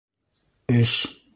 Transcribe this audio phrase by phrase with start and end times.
[0.77, 0.95] Эш